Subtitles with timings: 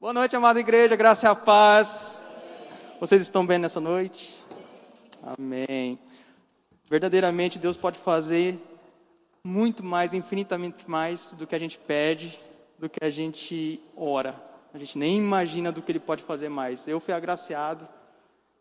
[0.00, 2.22] Boa noite, amada igreja, graça e a paz.
[2.98, 4.42] Vocês estão bem nessa noite?
[5.22, 5.98] Amém.
[6.88, 8.58] Verdadeiramente, Deus pode fazer
[9.44, 12.40] muito mais, infinitamente mais do que a gente pede,
[12.78, 14.34] do que a gente ora.
[14.72, 16.88] A gente nem imagina do que Ele pode fazer mais.
[16.88, 17.86] Eu fui agraciado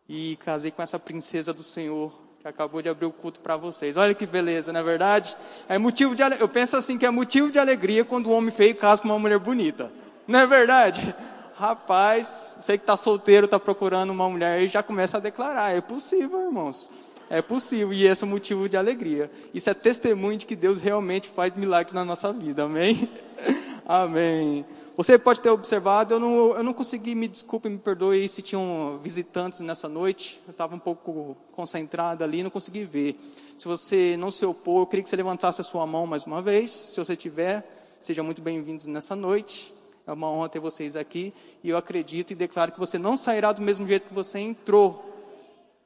[0.09, 2.11] e casei com essa princesa do Senhor
[2.41, 3.95] que acabou de abrir o culto para vocês.
[3.95, 5.37] Olha que beleza, não é verdade?
[5.69, 8.75] É motivo de eu penso assim que é motivo de alegria quando um homem feio
[8.75, 9.89] casa com uma mulher bonita.
[10.27, 11.15] Não é verdade?
[11.59, 15.75] Rapaz, você que está solteiro, está procurando uma mulher e já começa a declarar.
[15.75, 16.89] É possível, irmãos.
[17.29, 19.29] É possível e esse é motivo de alegria.
[19.53, 22.63] Isso é testemunho de que Deus realmente faz milagres na nossa vida.
[22.63, 23.09] Amém?
[23.85, 24.65] Amém.
[24.95, 28.97] Você pode ter observado, eu não, eu não consegui, me desculpe, me perdoe se tinham
[29.03, 30.39] visitantes nessa noite.
[30.47, 33.19] Eu estava um pouco concentrado ali, não consegui ver.
[33.57, 36.41] Se você não se opor, eu queria que você levantasse a sua mão mais uma
[36.41, 36.71] vez.
[36.71, 37.69] Se você tiver,
[38.01, 39.77] sejam muito bem-vindos nessa noite.
[40.09, 41.31] É uma honra ter vocês aqui.
[41.63, 45.05] E eu acredito e declaro que você não sairá do mesmo jeito que você entrou.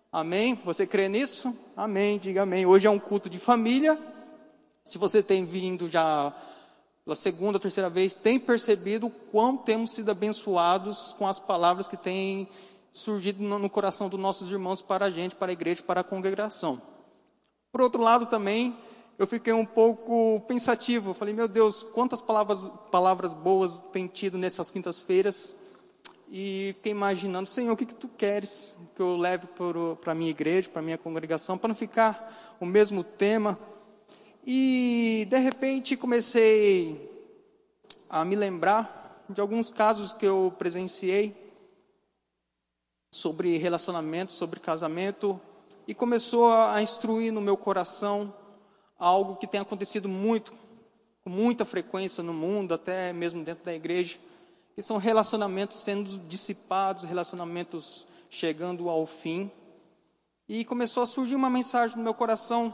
[0.09, 0.55] Amém?
[0.63, 1.53] Você crê nisso?
[1.75, 2.17] Amém.
[2.17, 2.65] Diga amém.
[2.65, 3.99] Hoje é um culto de família.
[4.81, 6.33] Se você tem vindo já
[7.03, 11.97] pela segunda, terceira vez, tem percebido o quão temos sido abençoados com as palavras que
[11.97, 12.47] têm
[12.93, 16.81] surgido no, coração dos nossos irmãos para a gente, para a igreja, para a congregação.
[17.73, 18.73] Por outro lado, também,
[19.17, 21.13] eu fiquei um pouco pensativo.
[21.13, 25.63] Falei, meu Deus, quantas palavras, palavras boas tem tido nessas quintas-feiras.
[26.31, 29.47] E fiquei imaginando, Senhor, o que, que tu queres que eu leve
[30.01, 33.57] para a minha igreja, para a minha congregação, para não ficar o mesmo tema.
[34.45, 37.09] E de repente comecei
[38.09, 41.35] a me lembrar de alguns casos que eu presenciei
[43.11, 45.39] sobre relacionamento, sobre casamento,
[45.87, 48.33] e começou a instruir no meu coração
[49.03, 50.53] algo que tem acontecido muito,
[51.23, 54.17] com muita frequência no mundo, até mesmo dentro da igreja,
[54.75, 59.51] que são relacionamentos sendo dissipados, relacionamentos chegando ao fim.
[60.47, 62.73] E começou a surgir uma mensagem no meu coração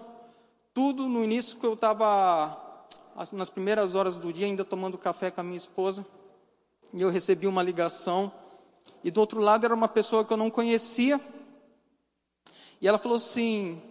[0.74, 2.86] tudo no início que eu estava,
[3.34, 6.06] nas primeiras horas do dia, ainda tomando café com a minha esposa,
[6.94, 8.32] e eu recebi uma ligação,
[9.04, 11.20] e do outro lado era uma pessoa que eu não conhecia,
[12.80, 13.82] e ela falou assim: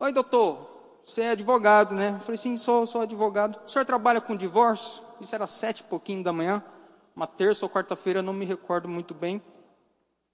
[0.00, 0.67] Oi, doutor,
[1.08, 2.10] você é advogado, né?
[2.10, 3.58] Eu falei: Sim, sou, sou advogado.
[3.64, 5.02] O senhor trabalha com divórcio?
[5.22, 6.62] Isso era sete e pouquinho da manhã,
[7.16, 9.42] uma terça ou quarta-feira, não me recordo muito bem.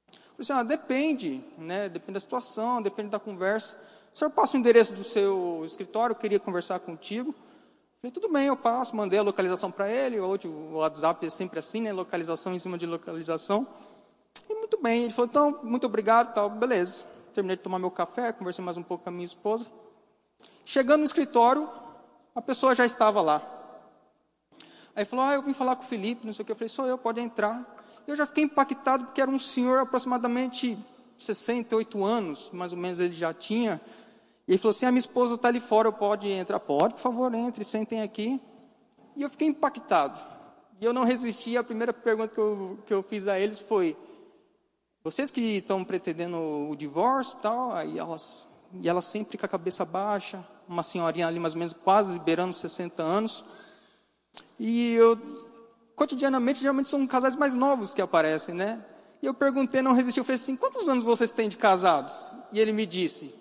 [0.08, 1.88] Eu falei assim: ah, depende, né?
[1.88, 3.78] Depende da situação, depende da conversa.
[4.12, 7.32] O senhor passa o endereço do seu escritório, eu queria conversar contigo.
[8.00, 11.60] Falei, tudo bem, eu passo, mandei a localização para ele, hoje o WhatsApp é sempre
[11.60, 11.92] assim, né?
[11.92, 13.64] Localização em cima de localização.
[14.50, 17.04] E muito bem, ele falou, então, muito obrigado, tal, beleza.
[17.32, 19.66] Terminei de tomar meu café, conversei mais um pouco com a minha esposa.
[20.64, 21.68] Chegando no escritório,
[22.34, 23.42] a pessoa já estava lá.
[24.96, 26.52] Aí falou, ah, eu vim falar com o Felipe, não sei o que.
[26.52, 27.74] Eu falei, sou eu, pode entrar.
[28.06, 30.78] Eu já fiquei impactado porque era um senhor aproximadamente
[31.18, 33.80] 68 anos, mais ou menos ele já tinha.
[34.46, 36.60] E ele falou assim: a minha esposa está ali fora, eu pode entrar?
[36.60, 38.40] Pode, por favor, entre, sentem aqui.
[39.16, 40.18] E eu fiquei impactado.
[40.80, 41.56] E eu não resisti.
[41.56, 43.96] A primeira pergunta que eu, que eu fiz a eles foi:
[45.02, 46.36] vocês que estão pretendendo
[46.70, 47.72] o divórcio tal?
[47.72, 51.74] Aí elas, e ela sempre com a cabeça baixa, uma senhorinha ali mais ou menos
[51.74, 53.44] quase beirando 60 anos.
[54.58, 55.18] E eu,
[55.96, 58.84] cotidianamente, geralmente são casais mais novos que aparecem, né?
[59.22, 62.32] E eu perguntei, não resisti, eu falei assim: quantos anos vocês têm de casados?
[62.52, 63.34] E ele me disse: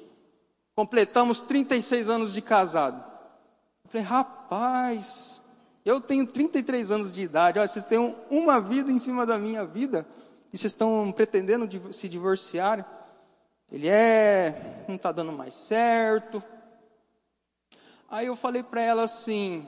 [0.75, 3.03] completamos 36 anos de casado.
[3.83, 5.41] Eu falei, rapaz,
[5.85, 9.65] eu tenho 33 anos de idade, olha, vocês têm uma vida em cima da minha
[9.65, 10.05] vida
[10.51, 12.87] e vocês estão pretendendo se divorciar.
[13.71, 16.43] Ele é, não está dando mais certo.
[18.13, 19.67] Aí eu falei para ela assim,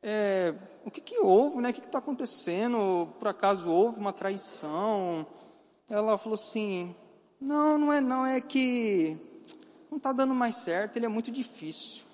[0.00, 1.70] é, o que, que houve, né?
[1.70, 3.08] O que está acontecendo?
[3.18, 5.26] Por acaso houve uma traição?
[5.90, 6.94] Ela falou assim,
[7.40, 9.18] não, não é não, é que
[9.90, 12.04] não está dando mais certo, ele é muito difícil.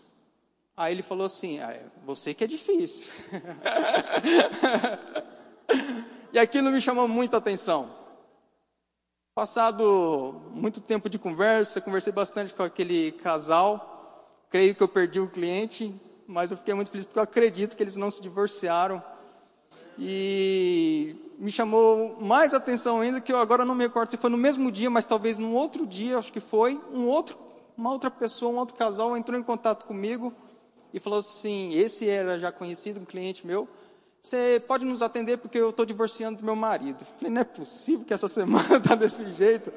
[0.74, 3.12] Aí ele falou assim: ah, é você que é difícil.
[6.32, 7.91] e aquilo me chamou muita atenção.
[9.34, 13.96] Passado muito tempo de conversa, conversei bastante com aquele casal.
[14.51, 15.95] Creio que eu perdi o cliente,
[16.27, 19.03] mas eu fiquei muito feliz porque eu acredito que eles não se divorciaram.
[19.98, 24.37] E me chamou mais atenção ainda que eu agora não me recordo se foi no
[24.37, 27.47] mesmo dia, mas talvez num outro dia, acho que foi, um outro
[27.77, 30.33] uma outra pessoa, um outro casal entrou em contato comigo
[30.95, 33.69] e falou assim: esse era já conhecido, um cliente meu.
[34.22, 36.97] Você pode nos atender porque eu estou divorciando do meu marido.
[37.01, 39.72] Eu falei, não é possível que essa semana está desse jeito.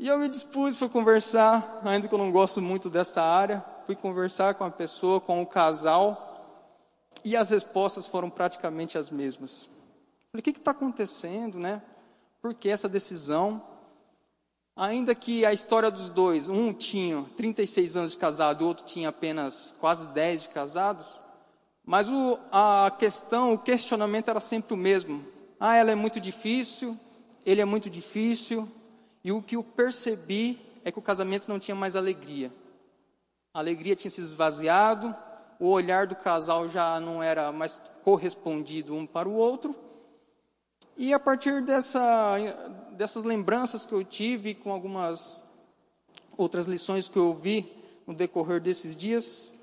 [0.00, 3.94] E eu me dispus, fui conversar, ainda que eu não gosto muito dessa área, fui
[3.94, 6.72] conversar com a pessoa, com o casal,
[7.22, 9.68] e as respostas foram praticamente as mesmas.
[10.32, 11.82] Falei, o que está acontecendo, né?
[12.40, 13.62] Por que essa decisão?
[14.74, 19.10] Ainda que a história dos dois, um tinha 36 anos de casado, o outro tinha
[19.10, 21.20] apenas quase 10 de casados,
[21.84, 25.22] mas o, a questão, o questionamento era sempre o mesmo.
[25.60, 26.98] Ah, ela é muito difícil,
[27.44, 28.66] ele é muito difícil,
[29.22, 32.52] e o que eu percebi é que o casamento não tinha mais alegria.
[33.52, 35.14] A alegria tinha se esvaziado,
[35.58, 39.74] o olhar do casal já não era mais correspondido um para o outro.
[40.96, 42.36] E a partir dessa,
[42.92, 45.48] dessas lembranças que eu tive com algumas
[46.36, 47.70] outras lições que eu vi
[48.06, 49.60] no decorrer desses dias,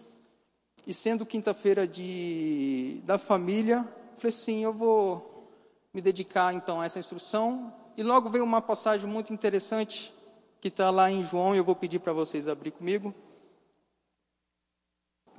[0.86, 1.90] e sendo quinta-feira
[3.04, 5.52] da família, falei assim, eu vou
[5.94, 7.74] me dedicar então a essa instrução.
[7.98, 10.14] E logo veio uma passagem muito interessante
[10.62, 13.12] que está lá em João, e eu vou pedir para vocês abrir comigo.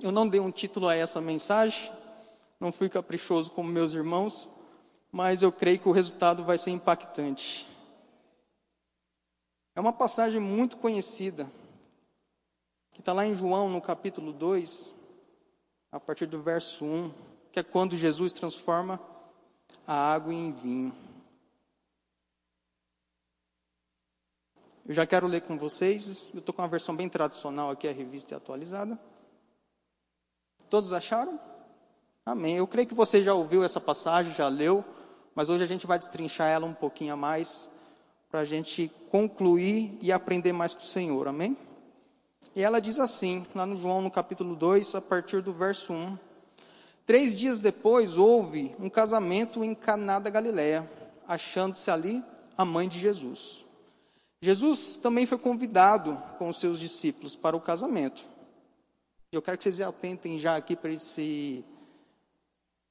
[0.02, 1.88] Eu não dei um título a essa mensagem,
[2.58, 4.48] não fui caprichoso como meus irmãos,
[5.12, 7.64] mas eu creio que o resultado vai ser impactante.
[9.76, 11.48] É uma passagem muito conhecida,
[12.90, 14.94] que está lá em João, no capítulo 2,
[15.92, 17.12] a partir do verso 1,
[17.52, 19.00] que é quando Jesus transforma
[19.86, 21.07] a água em vinho.
[24.88, 27.92] Eu já quero ler com vocês, eu estou com uma versão bem tradicional aqui, a
[27.92, 28.98] revista atualizada.
[30.70, 31.38] Todos acharam?
[32.24, 32.56] Amém.
[32.56, 34.82] Eu creio que você já ouviu essa passagem, já leu,
[35.34, 37.68] mas hoje a gente vai destrinchar ela um pouquinho a mais,
[38.30, 41.28] para a gente concluir e aprender mais com o Senhor.
[41.28, 41.54] Amém?
[42.56, 46.18] E ela diz assim, lá no João, no capítulo 2, a partir do verso 1.
[47.04, 50.90] Três dias depois houve um casamento em Caná da Galiléia,
[51.26, 52.24] achando-se ali
[52.56, 53.67] a mãe de Jesus.
[54.40, 58.24] Jesus também foi convidado com os seus discípulos para o casamento.
[59.32, 61.64] Eu quero que vocês atentem já aqui para esse,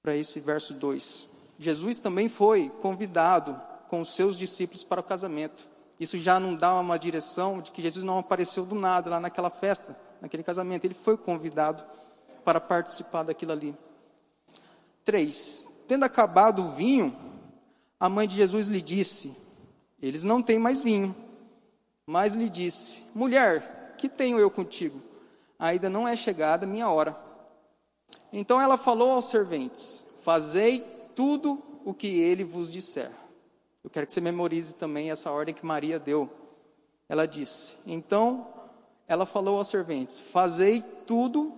[0.01, 1.27] para esse verso 2.
[1.57, 5.67] Jesus também foi convidado com os seus discípulos para o casamento.
[5.99, 9.49] Isso já não dá uma direção de que Jesus não apareceu do nada lá naquela
[9.49, 10.85] festa, naquele casamento.
[10.85, 11.83] Ele foi convidado
[12.45, 13.75] para participar daquilo ali.
[15.03, 15.85] 3.
[15.87, 17.15] Tendo acabado o vinho,
[17.99, 19.65] a mãe de Jesus lhe disse:
[19.99, 21.15] Eles não têm mais vinho.
[22.07, 25.07] Mas lhe disse: Mulher, que tenho eu contigo?
[25.59, 27.17] ainda não é chegada a minha hora.
[28.31, 30.81] Então ela falou aos serventes: Fazei
[31.15, 33.11] tudo o que ele vos disser.
[33.83, 36.29] Eu quero que você memorize também essa ordem que Maria deu.
[37.07, 38.47] Ela disse: Então
[39.07, 41.53] ela falou aos serventes: Fazei tudo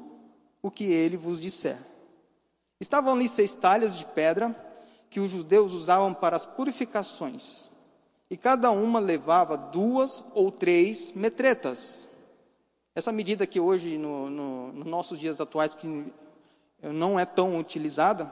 [0.62, 1.78] o que ele vos disser.
[2.80, 4.56] Estavam ali seis talhas de pedra
[5.10, 7.69] que os judeus usavam para as purificações,
[8.29, 12.09] e cada uma levava duas ou três metretas.
[12.93, 16.05] Essa medida que hoje, no, no, nos nossos dias atuais, que
[16.81, 18.31] não é tão utilizada,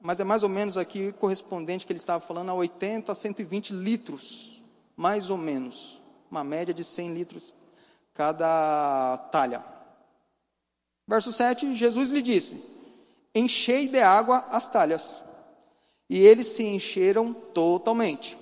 [0.00, 3.72] mas é mais ou menos aqui correspondente que ele estava falando a 80 a 120
[3.72, 4.62] litros,
[4.96, 6.00] mais ou menos,
[6.30, 7.54] uma média de 100 litros
[8.12, 9.62] cada talha.
[11.06, 12.76] Verso 7, Jesus lhe disse:
[13.34, 15.22] Enchei de água as talhas.
[16.08, 18.36] E eles se encheram totalmente.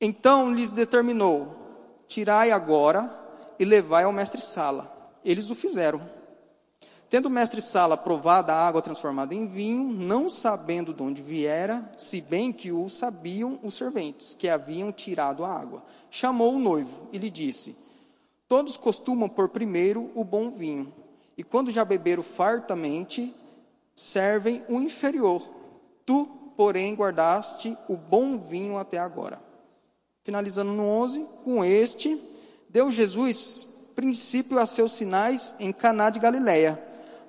[0.00, 1.54] Então lhes determinou:
[2.08, 3.12] Tirai agora
[3.58, 4.90] e levai ao mestre Sala.
[5.24, 6.00] Eles o fizeram.
[7.10, 11.90] Tendo o mestre Sala provado a água transformada em vinho, não sabendo de onde viera,
[11.96, 17.08] se bem que o sabiam os serventes, que haviam tirado a água, chamou o noivo
[17.12, 17.76] e lhe disse:
[18.48, 20.92] Todos costumam pôr primeiro o bom vinho,
[21.36, 23.34] e quando já beberam fartamente,
[23.94, 25.46] servem o inferior.
[26.06, 26.26] Tu,
[26.56, 29.49] porém, guardaste o bom vinho até agora.
[30.30, 32.16] Finalizando no 11, com este
[32.68, 36.80] deu Jesus princípio a seus sinais em Caná de Galiléia.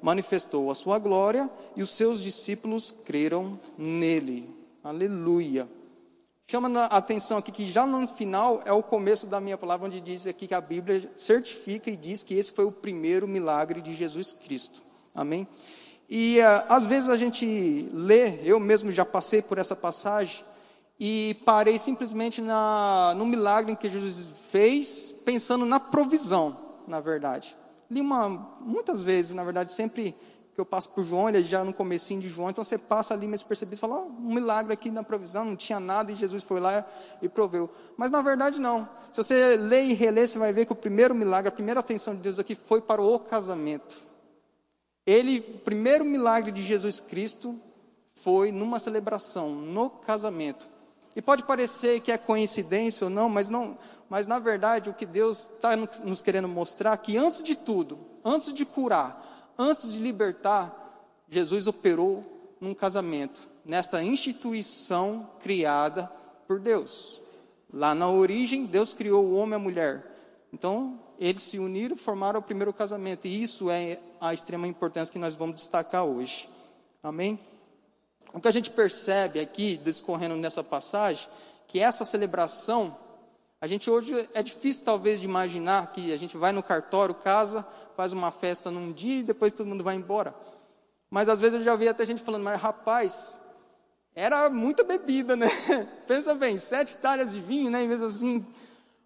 [0.04, 4.48] Manifestou a sua glória e os seus discípulos creram nele.
[4.84, 5.68] Aleluia.
[6.46, 10.00] Chama a atenção aqui que já no final é o começo da minha palavra, onde
[10.00, 13.96] diz aqui que a Bíblia certifica e diz que esse foi o primeiro milagre de
[13.96, 14.80] Jesus Cristo.
[15.16, 15.48] Amém?
[16.08, 20.51] E uh, às vezes a gente lê, eu mesmo já passei por essa passagem,
[21.04, 26.56] e parei simplesmente na, no milagre que Jesus fez, pensando na provisão,
[26.88, 27.56] na verdade.
[27.90, 28.30] Li uma,
[28.60, 30.14] muitas vezes, na verdade, sempre
[30.54, 33.16] que eu passo por João, ele é já no comecinho de João, então você passa
[33.16, 36.44] ali, mas percebe, fala, oh, um milagre aqui na provisão, não tinha nada, e Jesus
[36.44, 36.86] foi lá
[37.20, 37.68] e proveu.
[37.98, 38.88] Mas na verdade não.
[39.12, 42.14] Se você lê e relê, você vai ver que o primeiro milagre, a primeira atenção
[42.14, 44.00] de Deus aqui foi para o casamento.
[45.04, 47.60] Ele, o primeiro milagre de Jesus Cristo
[48.14, 50.70] foi numa celebração, no casamento.
[51.16, 53.78] E pode parecer que é coincidência ou não, mas não,
[54.10, 57.98] mas na verdade o que Deus está nos querendo mostrar é que antes de tudo,
[58.24, 60.78] antes de curar, antes de libertar,
[61.30, 63.50] Jesus operou num casamento.
[63.64, 66.12] nesta instituição criada
[66.48, 67.22] por Deus.
[67.72, 70.18] Lá na origem, Deus criou o homem e a mulher.
[70.52, 73.28] Então, eles se uniram formaram o primeiro casamento.
[73.28, 76.50] E isso é a extrema importância que nós vamos destacar hoje.
[77.04, 77.40] Amém?
[78.34, 81.28] O que a gente percebe aqui, discorrendo nessa passagem,
[81.68, 82.96] que essa celebração,
[83.60, 87.66] a gente hoje é difícil talvez de imaginar que a gente vai no cartório, casa,
[87.96, 90.34] faz uma festa num dia e depois todo mundo vai embora.
[91.10, 93.42] Mas às vezes eu já vi até gente falando, mas rapaz,
[94.16, 95.48] era muita bebida, né?
[96.08, 97.84] Pensa bem, sete talhas de vinho, né?
[97.84, 98.46] E mesmo assim.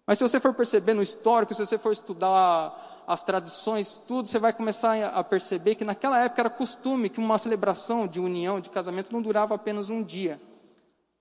[0.06, 4.38] Mas se você for perceber no histórico, se você for estudar as tradições, tudo, você
[4.38, 8.68] vai começar a perceber que naquela época era costume que uma celebração de união, de
[8.68, 10.40] casamento, não durava apenas um dia.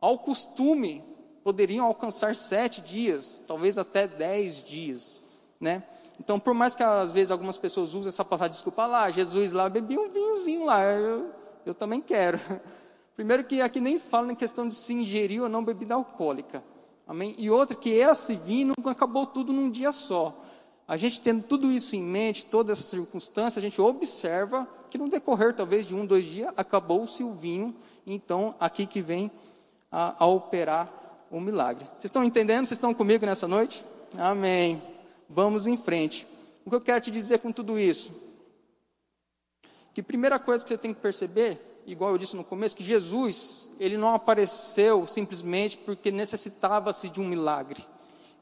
[0.02, 1.04] Ao costume,
[1.44, 5.22] poderiam alcançar sete dias, talvez até dez dias,
[5.60, 5.84] né?
[6.20, 9.70] Então, por mais que às vezes algumas pessoas usem essa palavra, desculpa lá, Jesus lá
[9.70, 11.30] bebia um vinhozinho lá, eu,
[11.66, 12.40] eu também quero.
[13.16, 16.64] Primeiro que aqui nem fala em questão de se ingerir ou não bebida alcoólica.
[17.08, 17.36] Amém?
[17.38, 20.45] E outra que esse vinho acabou tudo num dia só.
[20.88, 25.10] A gente tendo tudo isso em mente, toda essa circunstância, a gente observa que no
[25.10, 27.76] decorrer talvez de um, dois dias, acabou-se o vinho.
[28.06, 29.32] Então, aqui que vem
[29.92, 30.92] a, a operar
[31.32, 31.86] o milagre.
[31.94, 32.66] Vocês estão entendendo?
[32.66, 33.84] Vocês estão comigo nessa noite?
[34.18, 34.82] Amém
[35.30, 36.28] vamos em frente.
[36.66, 38.12] O que eu quero te dizer com tudo isso?
[39.94, 43.70] Que primeira coisa que você tem que perceber, igual eu disse no começo, que Jesus,
[43.80, 47.86] ele não apareceu simplesmente porque necessitava-se de um milagre.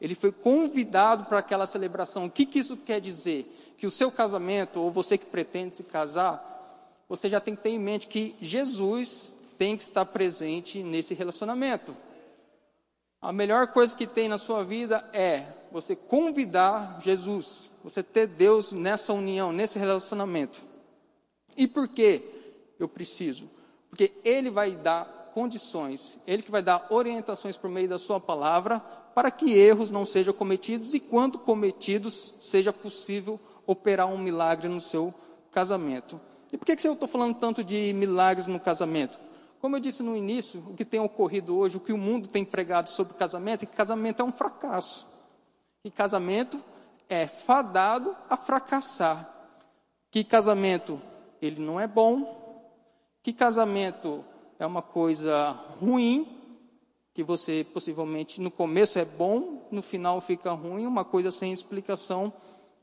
[0.03, 2.25] Ele foi convidado para aquela celebração.
[2.25, 3.45] O que, que isso quer dizer?
[3.77, 7.69] Que o seu casamento, ou você que pretende se casar, você já tem que ter
[7.69, 11.95] em mente que Jesus tem que estar presente nesse relacionamento.
[13.21, 18.73] A melhor coisa que tem na sua vida é você convidar Jesus, você ter Deus
[18.73, 20.61] nessa união, nesse relacionamento.
[21.55, 22.21] E por que
[22.77, 23.49] eu preciso?
[23.89, 28.83] Porque Ele vai dar condições, Ele que vai dar orientações por meio da Sua palavra,
[29.13, 34.81] para que erros não sejam cometidos e, quando cometidos, seja possível operar um milagre no
[34.81, 35.13] seu
[35.51, 36.19] casamento.
[36.51, 39.19] E por que, que eu estou falando tanto de milagres no casamento?
[39.61, 42.43] Como eu disse no início, o que tem ocorrido hoje, o que o mundo tem
[42.43, 45.13] pregado sobre casamento, é que casamento é um fracasso
[45.83, 46.63] que casamento
[47.09, 49.29] é fadado a fracassar,
[50.09, 50.99] que casamento
[51.41, 52.71] ele não é bom,
[53.21, 54.23] que casamento
[54.57, 55.51] é uma coisa
[55.81, 56.25] ruim,
[57.13, 62.33] que você possivelmente no começo é bom, no final fica ruim, uma coisa sem explicação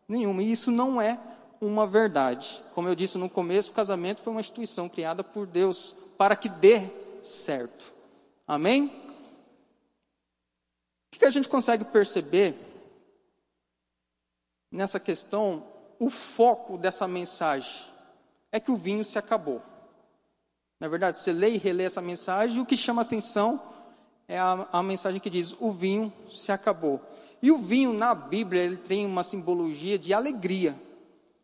[0.07, 0.43] nenhuma.
[0.43, 1.19] E isso não é
[1.61, 2.63] uma verdade.
[2.75, 6.49] Como eu disse no começo, o casamento foi uma instituição criada por Deus para que
[6.49, 6.83] dê
[7.21, 7.93] certo.
[8.47, 8.87] Amém?
[11.13, 12.55] O que a gente consegue perceber
[14.71, 15.67] nessa questão,
[15.99, 17.85] o foco dessa mensagem
[18.53, 19.61] é que o vinho se acabou.
[20.79, 23.61] Na verdade, você lê e relê essa mensagem, e o que chama atenção
[24.31, 27.01] é a, a mensagem que diz: o vinho se acabou.
[27.43, 30.81] E o vinho na Bíblia ele tem uma simbologia de alegria.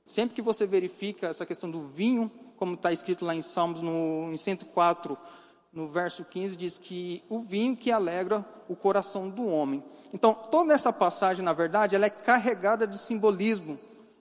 [0.07, 4.31] Sempre que você verifica essa questão do vinho, como está escrito lá em Salmos no,
[4.33, 5.19] em 104,
[5.73, 9.83] no verso 15, diz que o vinho que alegra o coração do homem.
[10.15, 13.77] Então, toda essa passagem, na verdade, ela é carregada de simbolismo,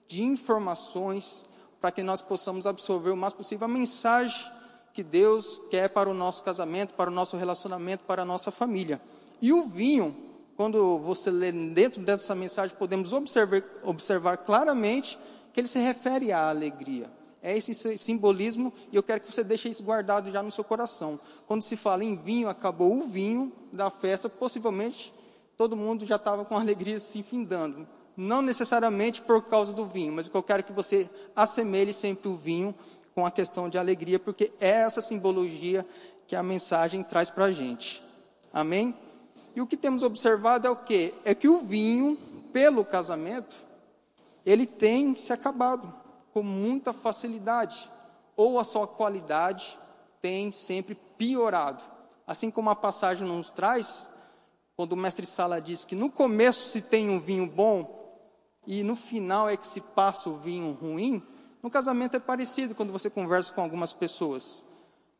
[0.08, 1.46] de informações,
[1.80, 4.55] para que nós possamos absorver o mais possível a mensagem
[4.96, 8.98] que Deus quer para o nosso casamento, para o nosso relacionamento, para a nossa família.
[9.42, 10.16] E o vinho,
[10.56, 15.18] quando você lê dentro dessa mensagem, podemos observar, observar claramente
[15.52, 17.10] que ele se refere à alegria.
[17.42, 21.20] É esse simbolismo e eu quero que você deixe isso guardado já no seu coração.
[21.46, 25.12] Quando se fala em vinho, acabou o vinho da festa, possivelmente
[25.58, 27.86] todo mundo já estava com alegria se findando.
[28.16, 31.92] Não necessariamente por causa do vinho, mas o que eu quero é que você assemelhe
[31.92, 32.74] sempre o vinho
[33.16, 35.86] com a questão de alegria, porque é essa simbologia
[36.28, 38.02] que a mensagem traz para a gente.
[38.52, 38.94] Amém?
[39.54, 41.14] E o que temos observado é o quê?
[41.24, 42.18] É que o vinho,
[42.52, 43.56] pelo casamento,
[44.44, 45.90] ele tem se acabado
[46.30, 47.88] com muita facilidade,
[48.36, 49.78] ou a sua qualidade
[50.20, 51.82] tem sempre piorado.
[52.26, 54.10] Assim como a passagem nos traz,
[54.76, 58.20] quando o mestre Sala diz que no começo se tem um vinho bom
[58.66, 61.22] e no final é que se passa o vinho ruim,
[61.66, 64.62] no casamento é parecido quando você conversa com algumas pessoas.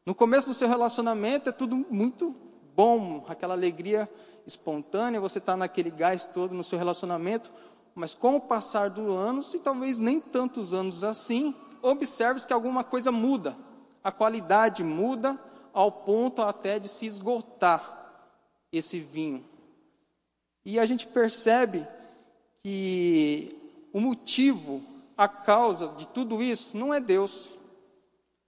[0.06, 2.32] No começo do seu relacionamento é tudo muito
[2.72, 4.08] bom, aquela alegria
[4.46, 7.50] espontânea, você está naquele gás todo no seu relacionamento,
[7.96, 12.84] mas com o passar dos anos, e talvez nem tantos anos assim, observe que alguma
[12.84, 13.56] coisa muda.
[14.04, 15.36] A qualidade muda
[15.72, 17.82] ao ponto até de se esgotar
[18.70, 19.44] esse vinho.
[20.64, 21.84] E a gente percebe
[22.62, 24.80] que o motivo,
[25.16, 27.52] a causa de tudo isso não é Deus.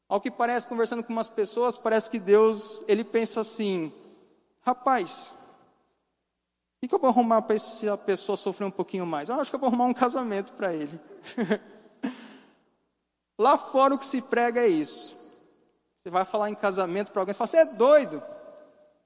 [0.08, 3.92] Ao que parece, conversando com umas pessoas, parece que Deus, ele pensa assim:
[4.60, 5.32] rapaz,
[6.82, 9.28] o que, eu vou arrumar para essa pessoa sofrer um pouquinho mais?
[9.28, 10.98] Eu acho que eu vou arrumar um casamento para ele.
[13.38, 15.16] Lá fora o que se prega é isso.
[16.02, 18.22] Você vai falar em casamento para alguém, você fala, você é doido.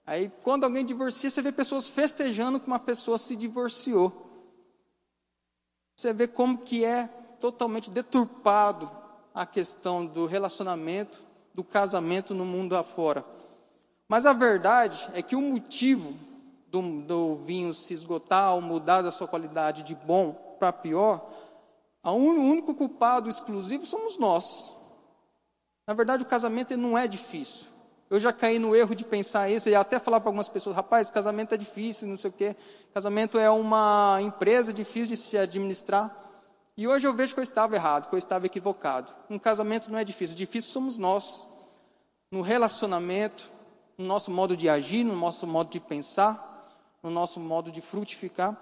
[0.07, 4.31] Aí quando alguém divorcia, você vê pessoas festejando que uma pessoa se divorciou.
[5.97, 7.09] Você vê como que é
[7.43, 8.89] totalmente deturpado
[9.35, 13.25] a questão do relacionamento, do casamento no mundo afora.
[14.07, 16.15] Mas a verdade é que o motivo
[16.69, 21.29] do, do vinho se esgotar ou mudar da sua qualidade de bom para pior,
[22.05, 24.77] o único culpado exclusivo somos nós.
[25.85, 27.67] Na verdade, o casamento não é difícil.
[28.09, 31.11] Eu já caí no erro de pensar isso e até falar para algumas pessoas: rapaz,
[31.11, 32.55] casamento é difícil, não sei o quê.
[32.95, 36.23] Casamento é uma empresa difícil de se administrar.
[36.77, 39.13] E hoje eu vejo que eu estava errado, que eu estava equivocado.
[39.29, 41.47] Um casamento não é difícil, difícil somos nós.
[42.31, 43.51] No relacionamento,
[43.99, 46.51] no nosso modo de agir, no nosso modo de pensar,
[47.03, 48.57] no nosso modo de frutificar.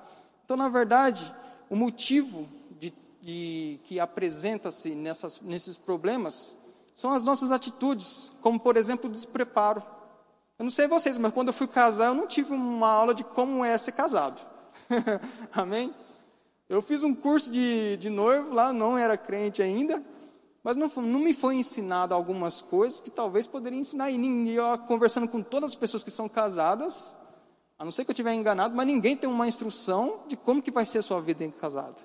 [0.45, 1.33] Então, na verdade,
[1.69, 2.49] o motivo
[2.81, 6.57] de, de que apresenta-se nesses problemas
[6.95, 9.83] são as nossas atitudes, como por exemplo o despreparo.
[10.59, 13.23] Eu não sei vocês, mas quando eu fui casar, eu não tive uma aula de
[13.23, 14.38] como é ser casado.
[15.55, 15.95] Amém?
[16.71, 20.00] Eu fiz um curso de, de noivo lá, não era crente ainda,
[20.62, 24.09] mas não, não, me foi ensinado algumas coisas que talvez poderia ensinar.
[24.09, 27.17] E eu conversando com todas as pessoas que são casadas,
[27.77, 30.71] a não ser que eu estiver enganado, mas ninguém tem uma instrução de como que
[30.71, 31.97] vai ser a sua vida em casado.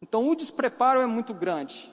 [0.00, 1.92] Então o despreparo é muito grande.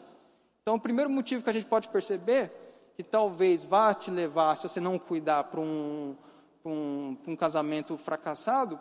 [0.62, 2.50] Então o primeiro motivo que a gente pode perceber
[2.96, 6.16] que talvez vá te levar, se você não cuidar para um,
[6.64, 8.80] um, um casamento fracassado,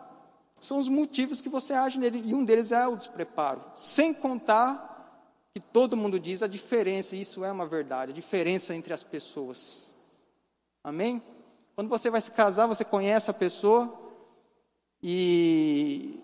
[0.61, 3.61] são os motivos que você age nele, e um deles é o despreparo.
[3.75, 4.95] Sem contar
[5.53, 9.03] que todo mundo diz a diferença, e isso é uma verdade, a diferença entre as
[9.03, 9.95] pessoas.
[10.83, 11.21] Amém?
[11.75, 14.07] Quando você vai se casar, você conhece a pessoa,
[15.01, 16.19] e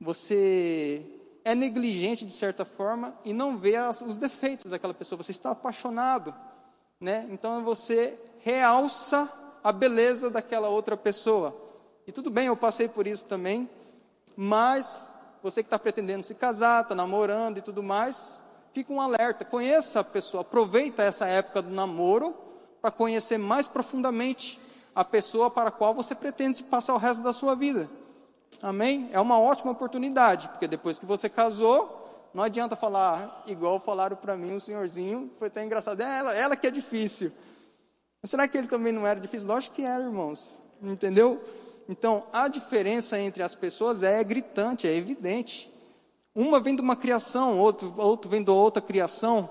[0.00, 1.02] você
[1.44, 5.50] é negligente de certa forma e não vê as, os defeitos daquela pessoa, você está
[5.50, 6.34] apaixonado,
[7.00, 7.26] né?
[7.30, 9.30] Então você realça
[9.62, 11.54] a beleza daquela outra pessoa.
[12.08, 13.68] E tudo bem, eu passei por isso também,
[14.34, 15.10] mas
[15.42, 20.00] você que está pretendendo se casar, está namorando e tudo mais, fica um alerta, conheça
[20.00, 22.34] a pessoa, aproveita essa época do namoro
[22.80, 24.58] para conhecer mais profundamente
[24.94, 27.86] a pessoa para a qual você pretende passar o resto da sua vida.
[28.62, 29.10] Amém?
[29.12, 34.34] É uma ótima oportunidade, porque depois que você casou, não adianta falar igual falaram para
[34.34, 37.30] mim o senhorzinho, foi até engraçado, é ela, ela que é difícil.
[38.22, 39.46] Mas será que ele também não era difícil?
[39.46, 40.54] Lógico que era, irmãos.
[40.80, 41.42] Entendeu?
[41.88, 45.72] Então, a diferença entre as pessoas é gritante, é evidente.
[46.34, 49.48] Uma vem de uma criação, outro, outro vem de outra criação.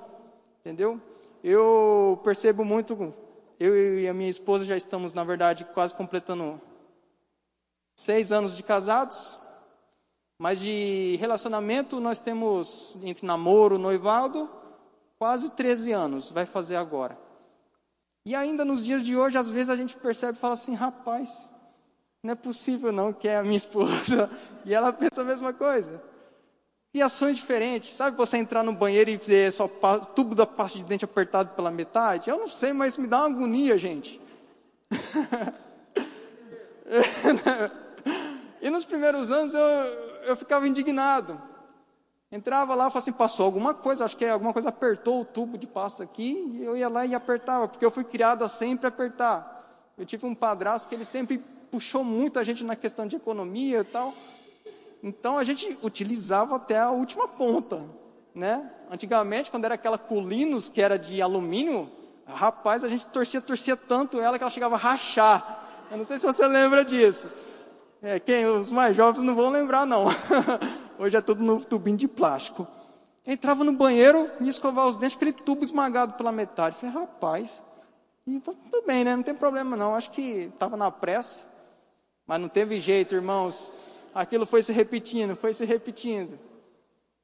[0.60, 1.02] Entendeu?
[1.44, 3.14] Eu percebo muito,
[3.60, 6.62] eu e a minha esposa já estamos, na verdade, quase completando
[7.96, 9.40] seis anos de casados,
[10.38, 14.48] mas de relacionamento nós temos, entre namoro, noivado,
[15.18, 17.18] quase 13 anos, vai fazer agora.
[18.24, 21.57] E ainda nos dias de hoje, às vezes a gente percebe e fala assim, rapaz,
[22.24, 24.30] não é possível não que é a minha esposa.
[24.66, 26.04] E ela pensa a mesma coisa.
[26.92, 27.96] Criações diferentes.
[27.96, 29.66] Sabe você entrar no banheiro e ver só
[30.14, 32.30] tubo da pasta de dente apertado pela metade?
[32.30, 34.20] Eu não sei, mas me dá uma agonia, gente.
[38.62, 39.62] E nos primeiros anos eu,
[40.24, 41.40] eu ficava indignado.
[42.30, 45.58] Entrava lá e falava assim, passou alguma coisa, acho que alguma coisa apertou o tubo
[45.58, 48.88] de pasta aqui, e eu ia lá e apertava, porque eu fui criado a sempre
[48.88, 49.56] apertar.
[49.98, 53.80] Eu tive um padrasto que ele sempre puxou muito a gente na questão de economia
[53.80, 54.14] e tal.
[55.04, 57.84] Então a gente utilizava até a última ponta,
[58.34, 58.72] né?
[58.90, 61.90] Antigamente, quando era aquela Culinos, que era de alumínio,
[62.26, 65.66] rapaz, a gente torcia, torcia tanto ela que ela chegava a rachar.
[65.92, 67.30] Eu não sei se você lembra disso.
[68.02, 70.06] É, quem, os mais jovens não vão lembrar, não.
[71.00, 72.68] Hoje é tudo no tubinho de plástico.
[73.26, 76.76] entrava no banheiro, ia escovar os dentes, aquele tubo esmagado pela metade.
[76.76, 77.62] falei, rapaz,
[78.26, 79.16] e, tudo bem, né?
[79.16, 79.96] Não tem problema não.
[79.96, 81.46] Acho que estava na pressa,
[82.28, 83.72] mas não teve jeito, irmãos.
[84.14, 86.38] Aquilo foi se repetindo, foi se repetindo.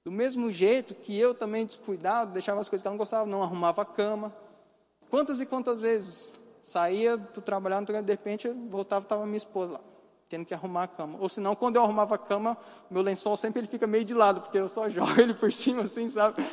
[0.03, 3.43] Do mesmo jeito que eu também descuidado, deixava as coisas que eu não gostava, não
[3.43, 4.33] arrumava a cama.
[5.09, 9.93] Quantas e quantas vezes saía para trabalhar, de repente eu voltava, estava minha esposa lá
[10.33, 11.19] tendo que arrumar a cama.
[11.21, 12.57] Ou senão, quando eu arrumava a cama,
[12.89, 15.83] meu lençol sempre ele fica meio de lado, porque eu só jogo ele por cima
[15.83, 16.43] assim, sabe?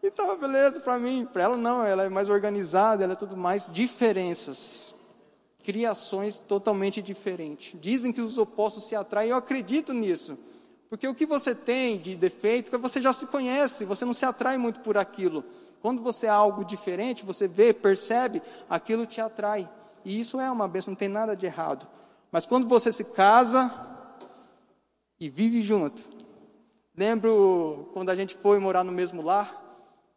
[0.00, 3.36] E tava beleza para mim, para ela não, ela é mais organizada, ela é tudo
[3.36, 4.94] mais diferenças.
[5.66, 7.74] Criações totalmente diferentes.
[7.80, 10.38] Dizem que os opostos se atraem, eu acredito nisso.
[10.88, 14.56] Porque o que você tem de defeito, você já se conhece, você não se atrai
[14.56, 15.42] muito por aquilo.
[15.82, 19.68] Quando você é algo diferente, você vê, percebe, aquilo te atrai.
[20.04, 21.84] E isso é uma bênção, não tem nada de errado.
[22.30, 23.68] Mas quando você se casa
[25.18, 26.00] e vive junto.
[26.96, 29.64] Lembro quando a gente foi morar no mesmo lar,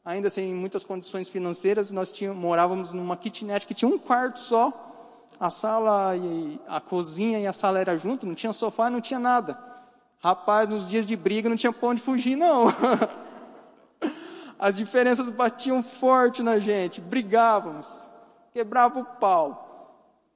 [0.05, 4.88] ainda sem muitas condições financeiras, nós tínhamos, morávamos numa kitnet que tinha um quarto só,
[5.39, 9.19] a sala e a cozinha e a sala era junto, não tinha sofá, não tinha
[9.19, 9.57] nada.
[10.21, 12.65] Rapaz, nos dias de briga não tinha pra onde fugir não.
[14.59, 18.09] As diferenças batiam forte na gente, brigávamos,
[18.53, 19.65] quebrava o pau.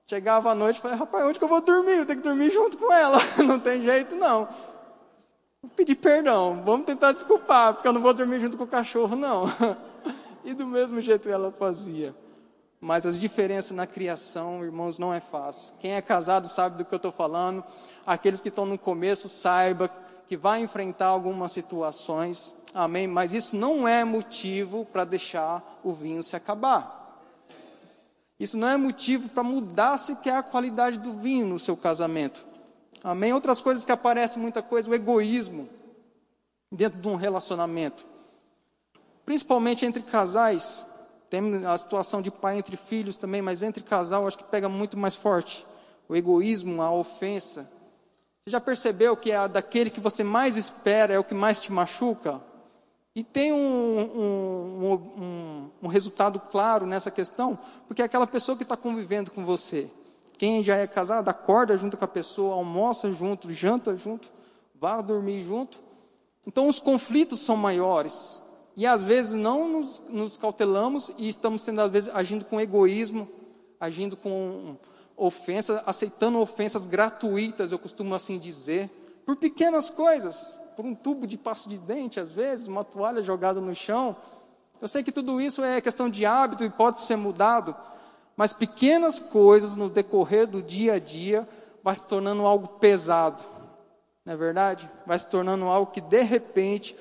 [0.08, 1.98] Chegava à noite e falei, rapaz, onde que eu vou dormir?
[1.98, 3.18] Eu tenho que dormir junto com ela.
[3.46, 4.48] Não tem jeito não.
[5.62, 9.16] Vou pedir perdão, vamos tentar desculpar, porque eu não vou dormir junto com o cachorro,
[9.16, 9.46] não.
[10.46, 12.13] E do mesmo jeito ela fazia.
[12.84, 15.72] Mas as diferenças na criação, irmãos, não é fácil.
[15.80, 17.63] Quem é casado sabe do que eu estou falando.
[18.06, 19.89] Aqueles que estão no começo, saiba
[20.28, 22.56] que vai enfrentar algumas situações.
[22.74, 23.08] Amém?
[23.08, 27.24] Mas isso não é motivo para deixar o vinho se acabar.
[28.38, 32.43] Isso não é motivo para mudar sequer a qualidade do vinho no seu casamento.
[33.02, 33.32] Amém?
[33.32, 35.69] Outras coisas que aparecem muita coisa, o egoísmo
[36.69, 38.06] dentro de um relacionamento.
[39.26, 40.92] Principalmente entre casais,
[41.34, 44.96] tem a situação de pai entre filhos também, mas entre casal acho que pega muito
[44.96, 45.65] mais forte.
[46.08, 47.63] O egoísmo, a ofensa.
[48.46, 51.72] Você já percebeu que é daquele que você mais espera é o que mais te
[51.72, 52.39] machuca?
[53.15, 58.62] E tem um, um, um, um resultado claro nessa questão, porque é aquela pessoa que
[58.62, 59.89] está convivendo com você.
[60.38, 64.30] Quem já é casado, acorda junto com a pessoa, almoça junto, janta junto,
[64.80, 65.80] vai dormir junto.
[66.46, 68.42] Então os conflitos são maiores.
[68.75, 73.27] E às vezes não nos, nos cautelamos e estamos sendo, às vezes, agindo com egoísmo,
[73.79, 74.75] agindo com
[75.15, 78.89] ofensas, aceitando ofensas gratuitas, eu costumo assim dizer,
[79.25, 83.62] por pequenas coisas, por um tubo de pasta de dente, às vezes, uma toalha jogada
[83.62, 84.15] no chão.
[84.81, 87.75] Eu sei que tudo isso é questão de hábito e pode ser mudado,
[88.36, 91.47] mas pequenas coisas no decorrer do dia a dia
[91.83, 93.41] vai se tornando algo pesado,
[94.25, 94.89] não é verdade?
[95.05, 96.95] Vai se tornando algo que de repente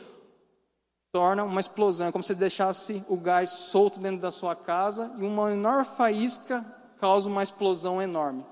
[1.12, 2.09] torna uma explosão.
[2.09, 6.64] É como se deixasse o gás solto dentro da sua casa e uma menor faísca
[6.98, 8.44] causa uma explosão enorme.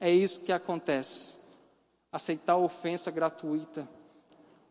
[0.00, 1.38] É isso que acontece.
[2.10, 3.88] Aceitar ofensa gratuita,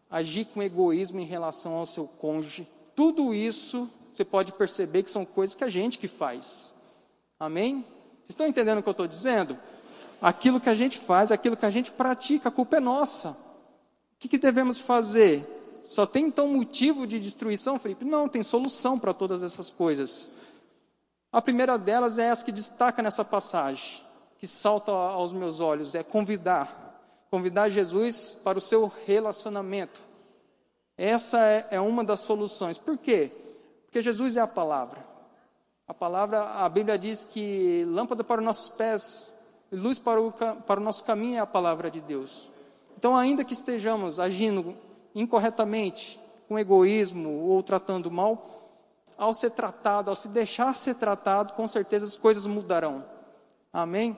[0.10, 5.24] agir com egoísmo em relação ao seu cônjuge, tudo isso você pode perceber que são
[5.24, 6.74] coisas que a gente que faz.
[7.40, 7.86] Amém?
[8.22, 9.56] Vocês estão entendendo o que eu estou dizendo?
[10.20, 13.30] Aquilo que a gente faz, aquilo que a gente pratica, a culpa é nossa.
[13.30, 15.46] O que, que devemos fazer?
[15.88, 18.04] Só tem então motivo de destruição, Felipe?
[18.04, 20.32] Não, tem solução para todas essas coisas.
[21.32, 24.02] A primeira delas é essa que destaca nessa passagem,
[24.38, 26.86] que salta aos meus olhos, é convidar.
[27.32, 30.02] Convidar Jesus para o seu relacionamento.
[30.98, 32.78] Essa é, é uma das soluções.
[32.78, 33.32] Por quê?
[33.86, 35.06] Porque Jesus é a palavra.
[35.88, 39.34] A palavra, a Bíblia diz que lâmpada para os nossos pés,
[39.72, 42.50] luz para o, para o nosso caminho é a palavra de Deus.
[42.98, 44.76] Então, ainda que estejamos agindo
[45.20, 48.46] incorretamente, com egoísmo ou tratando mal,
[49.18, 53.04] ao ser tratado, ao se deixar ser tratado, com certeza as coisas mudarão.
[53.74, 54.16] Amém?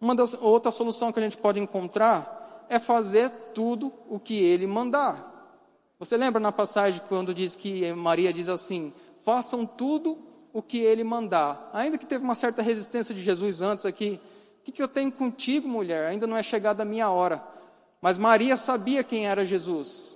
[0.00, 4.66] Uma das, outra solução que a gente pode encontrar é fazer tudo o que ele
[4.66, 5.34] mandar.
[5.98, 8.92] Você lembra na passagem quando diz que Maria diz assim:
[9.24, 10.18] façam tudo
[10.52, 11.70] o que ele mandar.
[11.72, 14.20] Ainda que teve uma certa resistência de Jesus antes aqui,
[14.60, 16.08] o que, que eu tenho contigo, mulher?
[16.08, 17.55] Ainda não é chegada a minha hora.
[18.06, 20.14] Mas Maria sabia quem era Jesus.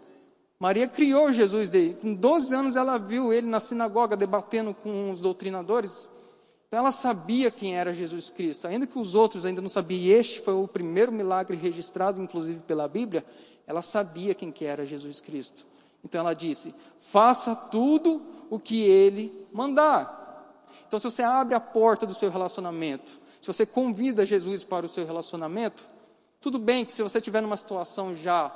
[0.60, 1.98] Maria criou Jesus dele.
[2.00, 6.08] Com 12 anos ela viu ele na sinagoga debatendo com os doutrinadores.
[6.68, 8.68] Então ela sabia quem era Jesus Cristo.
[8.68, 12.60] Ainda que os outros ainda não sabiam, e este foi o primeiro milagre registrado, inclusive
[12.60, 13.24] pela Bíblia,
[13.66, 15.64] ela sabia quem que era Jesus Cristo.
[16.04, 16.72] Então ela disse:
[17.10, 20.54] faça tudo o que ele mandar.
[20.86, 24.88] Então, se você abre a porta do seu relacionamento, se você convida Jesus para o
[24.88, 25.89] seu relacionamento,
[26.40, 28.50] tudo bem que se você estiver numa situação já,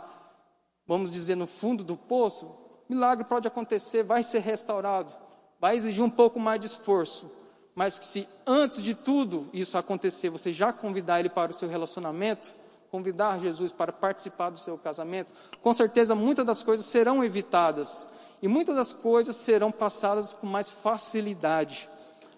[0.86, 2.50] vamos dizer, no fundo do poço,
[2.88, 5.12] milagre pode acontecer, vai ser restaurado,
[5.60, 7.30] vai exigir um pouco mais de esforço.
[7.74, 11.68] Mas que se antes de tudo isso acontecer, você já convidar ele para o seu
[11.68, 12.48] relacionamento,
[12.90, 18.48] convidar Jesus para participar do seu casamento, com certeza muitas das coisas serão evitadas e
[18.48, 21.88] muitas das coisas serão passadas com mais facilidade.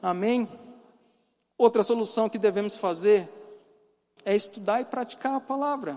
[0.02, 0.48] Amém?
[1.58, 3.28] Outra solução que devemos fazer
[4.26, 5.96] é estudar e praticar a palavra.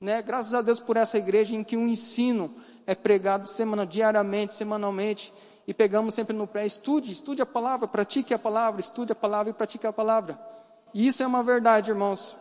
[0.00, 0.22] Né?
[0.22, 2.50] Graças a Deus por essa igreja em que o um ensino
[2.86, 5.30] é pregado semana, diariamente, semanalmente,
[5.66, 9.50] e pegamos sempre no pré, estude, estude a palavra, pratique a palavra, estude a palavra
[9.50, 10.38] e pratique a palavra.
[10.92, 12.36] E isso é uma verdade, irmãos.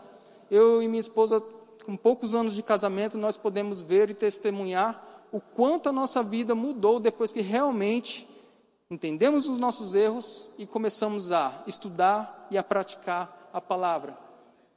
[0.50, 1.42] Eu e minha esposa,
[1.86, 6.56] com poucos anos de casamento, nós podemos ver e testemunhar o quanto a nossa vida
[6.56, 8.28] mudou depois que realmente
[8.90, 14.23] entendemos os nossos erros e começamos a estudar e a praticar a palavra.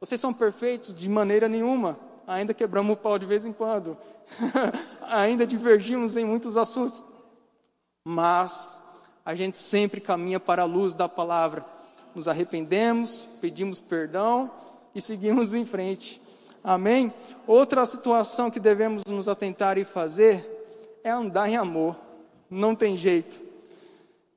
[0.07, 3.97] Vocês são perfeitos de maneira nenhuma, ainda quebramos o pau de vez em quando,
[5.03, 7.05] ainda divergimos em muitos assuntos,
[8.07, 8.83] mas
[9.25, 11.67] a gente sempre caminha para a luz da palavra.
[12.15, 14.49] Nos arrependemos, pedimos perdão
[14.95, 16.23] e seguimos em frente.
[16.63, 17.13] Amém?
[17.45, 21.97] Outra situação que devemos nos atentar e fazer é andar em amor.
[22.49, 23.46] Não tem jeito.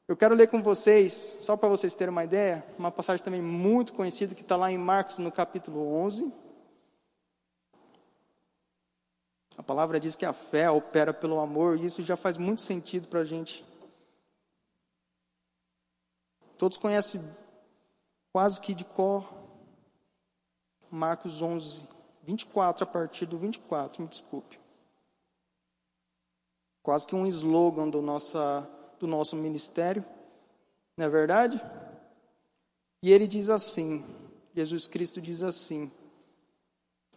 [0.09, 3.93] Eu quero ler com vocês, só para vocês terem uma ideia, uma passagem também muito
[3.93, 6.33] conhecida que está lá em Marcos, no capítulo 11.
[9.55, 13.07] A palavra diz que a fé opera pelo amor, e isso já faz muito sentido
[13.07, 13.63] para a gente.
[16.57, 17.21] Todos conhecem
[18.33, 19.31] quase que de cor
[20.89, 21.87] Marcos 11,
[22.23, 24.59] 24, a partir do 24, me desculpe.
[26.81, 28.67] Quase que um slogan do nossa
[28.99, 30.03] do nosso ministério,
[30.97, 31.61] não é verdade?
[33.01, 34.03] E ele diz assim:
[34.55, 35.91] Jesus Cristo diz assim.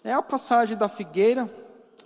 [0.04, 1.48] É a passagem da figueira,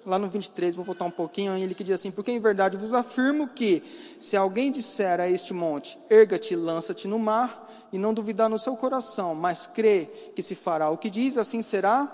[0.04, 2.94] lá no 23, vou voltar um pouquinho, ele que diz assim: Porque em verdade vos
[2.94, 3.82] afirmo que,
[4.20, 8.76] se alguém disser a este monte, erga-te lança-te no mar, e não duvidar no seu
[8.76, 12.06] coração, mas crê que se fará o que diz, assim será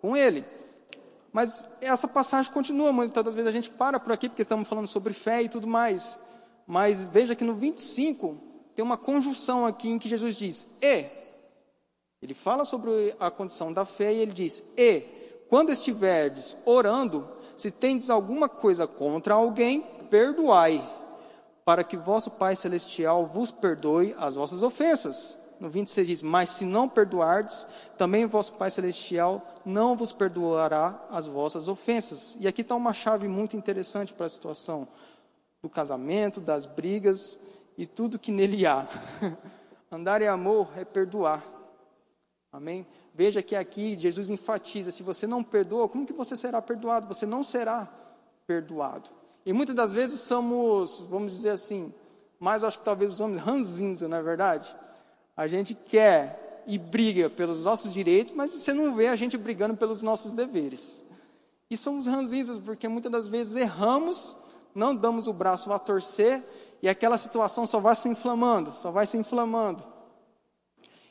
[0.00, 0.44] com ele.
[1.32, 4.86] Mas essa passagem continua, muitas das vezes a gente para por aqui, porque estamos falando
[4.86, 6.16] sobre fé e tudo mais.
[6.66, 8.36] Mas veja que no 25
[8.74, 11.06] tem uma conjunção aqui em que Jesus diz: "E".
[12.20, 15.02] Ele fala sobre a condição da fé e ele diz: "E
[15.48, 17.26] quando estiverdes orando,
[17.56, 20.82] se tendes alguma coisa contra alguém, perdoai,
[21.64, 26.64] para que vosso Pai celestial vos perdoe as vossas ofensas." No 26 diz: "Mas se
[26.64, 32.74] não perdoardes, também vosso Pai celestial não vos perdoará as vossas ofensas." E aqui está
[32.74, 34.86] uma chave muito interessante para a situação
[35.66, 37.40] do casamento, das brigas
[37.76, 38.88] e tudo que nele há.
[39.90, 41.44] Andar em amor é perdoar.
[42.52, 42.86] Amém?
[43.12, 47.08] Veja que aqui Jesus enfatiza: se você não perdoa, como que você será perdoado?
[47.08, 47.88] Você não será
[48.46, 49.10] perdoado.
[49.44, 51.92] E muitas das vezes somos, vamos dizer assim,
[52.38, 54.74] mais acho que talvez os homens ranzinza, não é verdade?
[55.36, 59.76] A gente quer e briga pelos nossos direitos, mas você não vê a gente brigando
[59.76, 61.10] pelos nossos deveres.
[61.68, 64.45] E somos ranzinzas porque muitas das vezes erramos
[64.76, 66.42] não damos o braço a torcer
[66.82, 69.82] e aquela situação só vai se inflamando, só vai se inflamando.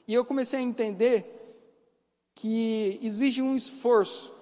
[0.07, 1.31] E eu comecei a entender
[2.35, 4.33] que exige um esforço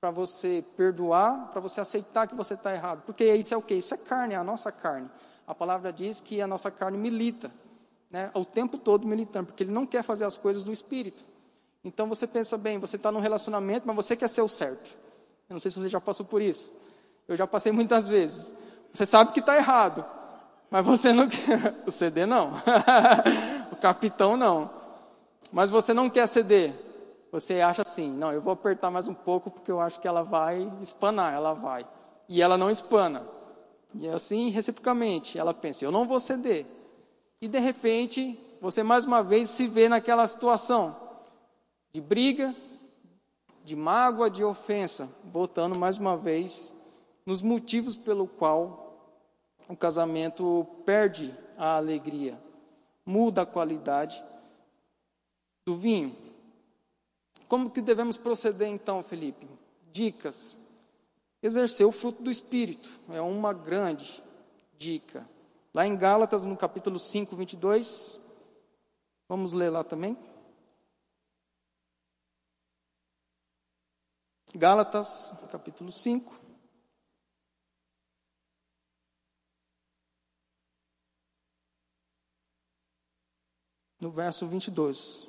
[0.00, 3.02] para você perdoar, para você aceitar que você está errado.
[3.06, 3.74] Porque isso é o que?
[3.74, 5.08] Isso é carne, é a nossa carne.
[5.46, 7.50] A palavra diz que a nossa carne milita,
[8.10, 8.30] né?
[8.34, 11.24] o tempo todo militando, porque ele não quer fazer as coisas do Espírito.
[11.84, 14.90] Então você pensa bem, você está num relacionamento, mas você quer ser o certo.
[15.48, 16.72] Eu não sei se você já passou por isso.
[17.28, 18.54] Eu já passei muitas vezes.
[18.92, 20.04] Você sabe que está errado,
[20.70, 21.74] mas você não quer.
[21.86, 22.52] O CD não.
[23.72, 24.70] o capitão não.
[25.52, 26.72] Mas você não quer ceder.
[27.30, 30.22] Você acha assim: não, eu vou apertar mais um pouco porque eu acho que ela
[30.22, 31.32] vai espanar.
[31.32, 31.86] Ela vai.
[32.28, 33.22] E ela não espana.
[33.94, 36.66] E assim, reciprocamente, ela pensa: eu não vou ceder.
[37.40, 40.94] E de repente, você mais uma vez se vê naquela situação
[41.92, 42.54] de briga,
[43.64, 46.81] de mágoa, de ofensa, voltando mais uma vez
[47.24, 48.82] nos motivos pelo qual
[49.68, 52.38] o casamento perde a alegria,
[53.04, 54.22] muda a qualidade
[55.64, 56.16] do vinho.
[57.48, 59.46] Como que devemos proceder então, Felipe?
[59.92, 60.56] Dicas.
[61.42, 64.22] Exercer o fruto do Espírito é uma grande
[64.78, 65.28] dica.
[65.74, 68.42] Lá em Gálatas, no capítulo 5, 22,
[69.28, 70.16] vamos ler lá também.
[74.54, 76.41] Gálatas, capítulo 5.
[84.02, 85.28] No verso 22.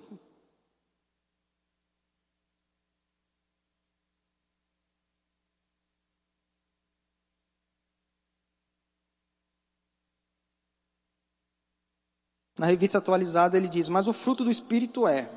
[12.57, 15.29] Na revista atualizada ele diz: Mas o fruto do Espírito é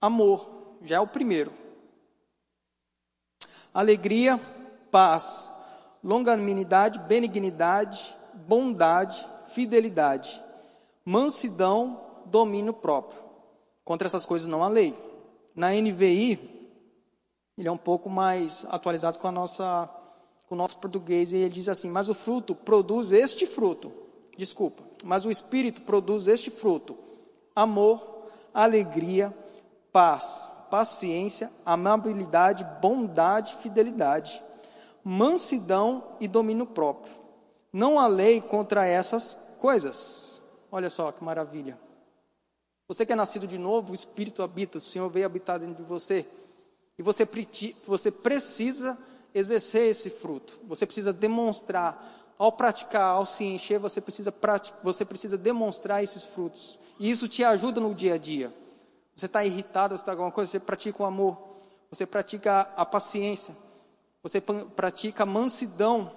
[0.00, 1.52] amor, já é o primeiro.
[3.74, 4.40] Alegria,
[4.90, 5.50] paz,
[6.02, 10.40] longanimidade, benignidade, bondade, fidelidade,
[11.04, 13.20] mansidão, domínio próprio.
[13.84, 14.94] Contra essas coisas não há lei.
[15.54, 16.38] Na NVI,
[17.56, 19.88] ele é um pouco mais atualizado com a nossa
[20.48, 23.92] com o nosso português e ele diz assim: "Mas o fruto produz este fruto".
[24.36, 24.82] Desculpa.
[25.04, 26.96] Mas o espírito produz este fruto:
[27.54, 28.00] amor,
[28.52, 29.34] alegria,
[29.92, 34.42] paz, paciência, amabilidade, bondade, fidelidade,
[35.02, 37.14] mansidão e domínio próprio.
[37.72, 40.66] Não há lei contra essas coisas.
[40.70, 41.78] Olha só que maravilha.
[42.88, 45.82] Você que é nascido de novo, o Espírito habita, o Senhor veio habitar dentro de
[45.82, 46.24] você.
[46.98, 47.28] E você,
[47.86, 48.96] você precisa
[49.34, 50.60] exercer esse fruto.
[50.66, 52.14] Você precisa demonstrar.
[52.38, 54.32] Ao praticar, ao se encher, você precisa,
[54.82, 56.78] você precisa demonstrar esses frutos.
[56.98, 58.52] E isso te ajuda no dia a dia.
[59.14, 61.38] Você está irritado, você está alguma coisa, você pratica o amor.
[61.90, 63.56] Você pratica a paciência.
[64.22, 66.10] Você pratica a mansidão.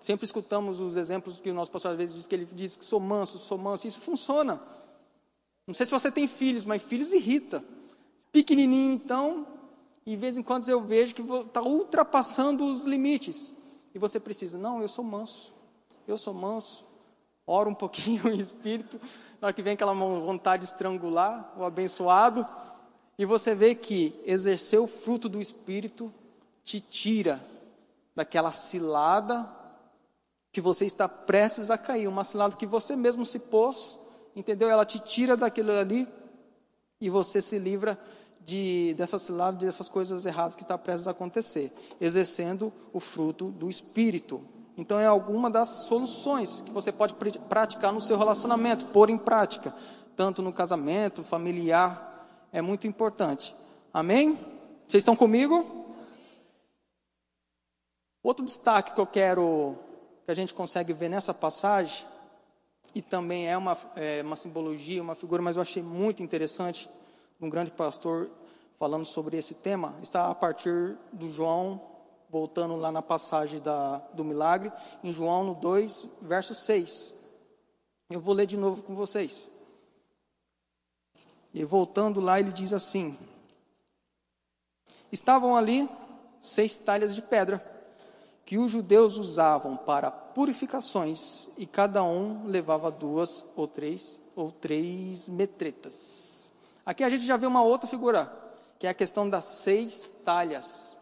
[0.00, 2.84] Sempre escutamos os exemplos que o nosso pastor às vezes diz que ele diz que
[2.84, 3.86] sou manso, sou manso.
[3.86, 4.60] Isso funciona.
[5.68, 7.62] Não sei se você tem filhos, mas filhos irrita.
[8.32, 9.46] Pequenininho, então,
[10.06, 13.54] e de vez em quando eu vejo que está ultrapassando os limites.
[13.94, 15.52] E você precisa, não, eu sou manso.
[16.06, 16.86] Eu sou manso.
[17.46, 18.98] Ora um pouquinho em espírito.
[19.42, 22.48] Na hora que vem aquela vontade de estrangular o abençoado.
[23.18, 26.10] E você vê que exercer o fruto do espírito
[26.64, 27.38] te tira
[28.16, 29.46] daquela cilada
[30.50, 34.07] que você está prestes a cair, uma cilada que você mesmo se pôs
[34.38, 34.70] entendeu?
[34.70, 36.06] Ela te tira daquilo ali
[37.00, 37.98] e você se livra
[38.40, 43.68] de, dessa cilada, dessas coisas erradas que está prestes a acontecer, exercendo o fruto do
[43.68, 44.40] Espírito.
[44.76, 47.14] Então é alguma das soluções que você pode
[47.48, 49.74] praticar no seu relacionamento, pôr em prática,
[50.16, 53.54] tanto no casamento, familiar, é muito importante.
[53.92, 54.38] Amém?
[54.86, 55.86] Vocês estão comigo?
[58.22, 59.76] Outro destaque que eu quero
[60.24, 62.06] que a gente consegue ver nessa passagem
[62.94, 66.88] e também é uma, é uma simbologia, uma figura, mas eu achei muito interessante
[67.40, 68.28] um grande pastor
[68.78, 71.80] falando sobre esse tema, está a partir do João,
[72.30, 74.70] voltando lá na passagem da, do milagre,
[75.02, 77.14] em João no 2, verso 6.
[78.10, 79.50] Eu vou ler de novo com vocês.
[81.52, 83.18] E voltando lá, ele diz assim:
[85.10, 85.88] Estavam ali
[86.40, 87.58] seis talhas de pedra
[88.48, 95.28] que os judeus usavam para purificações e cada um levava duas ou três ou três
[95.28, 96.52] metretas.
[96.86, 98.26] Aqui a gente já vê uma outra figura,
[98.78, 100.96] que é a questão das seis talhas.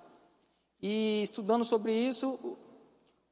[0.83, 2.37] E estudando sobre isso,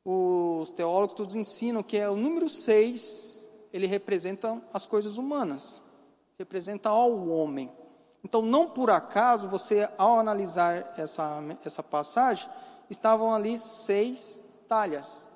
[0.05, 5.83] os teólogos todos ensinam que é o número seis, ele representa as coisas humanas,
[6.39, 7.69] representa ao homem.
[8.23, 12.49] Então, não por acaso, você, ao analisar essa, essa passagem,
[12.91, 15.29] estavam ali seis talhas.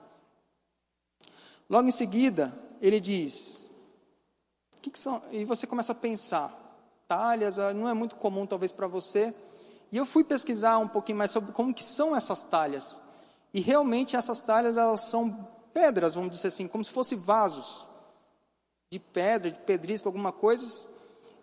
[1.68, 3.68] Logo em seguida, ele diz:
[4.88, 5.22] que, que são?
[5.30, 6.50] E você começa a pensar:
[7.06, 9.34] talhas, ah, não é muito comum talvez para você.
[9.90, 13.00] E eu fui pesquisar um pouquinho mais sobre como que são essas talhas.
[13.52, 15.34] E realmente essas talhas elas são
[15.72, 17.86] pedras, vamos dizer assim, como se fossem vasos
[18.90, 20.66] de pedra, de pedrisco, alguma coisa.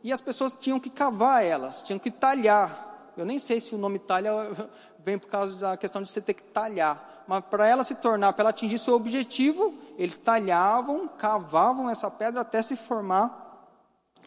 [0.03, 2.84] E as pessoas tinham que cavar elas, tinham que talhar.
[3.17, 4.31] Eu nem sei se o nome talha
[5.03, 7.23] vem por causa da questão de você ter que talhar.
[7.27, 12.41] Mas para ela se tornar, para ela atingir seu objetivo, eles talhavam, cavavam essa pedra
[12.41, 13.45] até se formar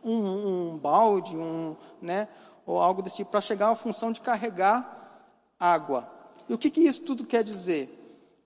[0.02, 2.28] um, um balde, um, né,
[2.66, 4.96] ou algo desse tipo, para chegar à função de carregar
[5.58, 6.08] água.
[6.48, 7.94] E o que, que isso tudo quer dizer?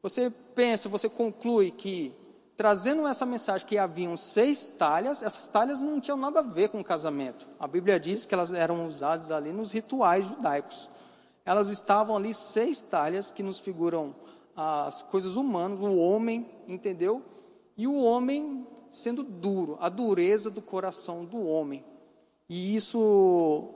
[0.02, 2.14] Você pensa, você conclui que,
[2.62, 6.80] trazendo essa mensagem que haviam seis talhas, essas talhas não tinham nada a ver com
[6.80, 7.44] o casamento.
[7.58, 10.88] A Bíblia diz que elas eram usadas ali nos rituais judaicos
[11.44, 14.14] elas estavam ali seis talhas que nos figuram
[14.54, 17.22] as coisas humanas, o homem, entendeu?
[17.76, 21.84] E o homem sendo duro, a dureza do coração do homem.
[22.48, 23.74] E isso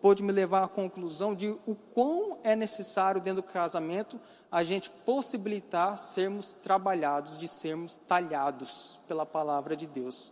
[0.00, 4.20] pôde me levar à conclusão de o quão é necessário dentro do casamento
[4.54, 10.30] a gente possibilitar sermos trabalhados, de sermos talhados pela palavra de Deus.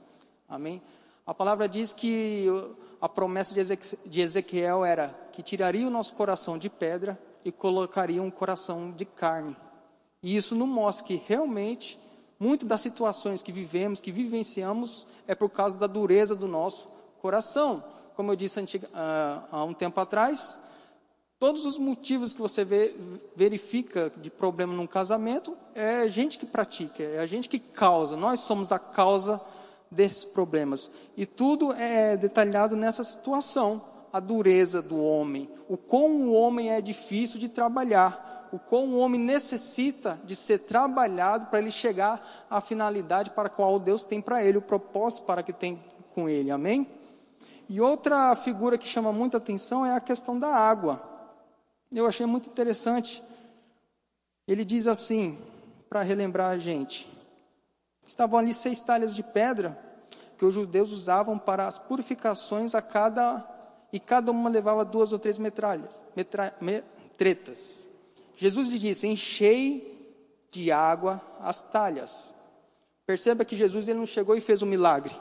[0.49, 0.81] Amém?
[1.27, 2.47] A palavra diz que
[3.01, 3.53] a promessa
[4.07, 9.05] de Ezequiel era que tiraria o nosso coração de pedra e colocaria um coração de
[9.05, 9.57] carne.
[10.23, 11.99] E isso nos mostra que realmente,
[12.39, 16.87] muitas das situações que vivemos, que vivenciamos, é por causa da dureza do nosso
[17.21, 17.83] coração.
[18.15, 20.72] Como eu disse antiga, uh, há um tempo atrás,
[21.43, 22.95] todos os motivos que você vê,
[23.35, 28.15] verifica de problema num casamento é a gente que pratica, é a gente que causa.
[28.17, 29.41] Nós somos a causa
[29.91, 30.89] desses problemas.
[31.17, 33.83] E tudo é detalhado nessa situação,
[34.13, 38.99] a dureza do homem, o como o homem é difícil de trabalhar, o como o
[39.01, 44.21] homem necessita de ser trabalhado para ele chegar à finalidade para a qual Deus tem
[44.21, 45.83] para ele, o propósito para que tem
[46.15, 46.53] com ele.
[46.53, 46.87] Amém?
[47.69, 51.11] E outra figura que chama muita atenção é a questão da água.
[51.95, 53.23] Eu achei muito interessante.
[54.49, 55.39] Ele diz assim,
[55.89, 57.07] para relembrar a gente:
[58.07, 59.79] Estavam ali seis talhas de pedra
[60.39, 63.49] que os judeus usavam para as purificações a cada
[63.93, 67.83] e cada uma levava duas ou três metralhas, metra, metretas.
[68.37, 72.35] Jesus lhe disse: Enchei de água às talhas.
[73.07, 75.15] Perceba que Jesus ele não chegou e fez um milagre.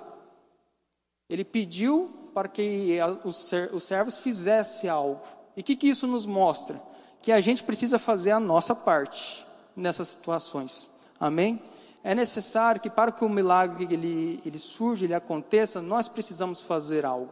[1.30, 5.22] Ele pediu para que os servos fizessem algo.
[5.56, 6.80] E o que, que isso nos mostra?
[7.22, 9.46] Que a gente precisa fazer a nossa parte
[9.76, 10.92] nessas situações.
[11.20, 11.62] Amém?
[12.04, 17.06] É necessário que para que o milagre ele, ele surja, ele aconteça, nós precisamos fazer
[17.06, 17.32] algo.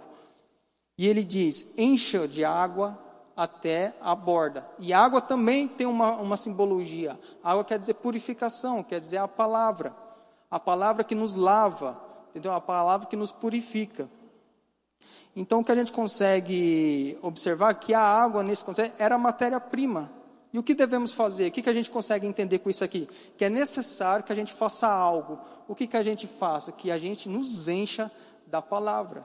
[0.98, 2.98] E ele diz: encha de água
[3.36, 4.68] até a borda.
[4.78, 7.18] E água também tem uma, uma simbologia.
[7.42, 9.96] Água quer dizer purificação, quer dizer a palavra.
[10.52, 12.00] A palavra que nos lava,
[12.30, 12.52] entendeu?
[12.52, 14.10] A palavra que nos purifica.
[15.36, 20.12] Então, o que a gente consegue observar é que a água, nesse contexto, era matéria-prima.
[20.52, 21.48] E o que devemos fazer?
[21.48, 23.08] O que, que a gente consegue entender com isso aqui?
[23.38, 25.40] Que é necessário que a gente faça algo.
[25.68, 26.72] O que, que a gente faça?
[26.72, 28.12] Que a gente nos encha
[28.48, 29.24] da palavra.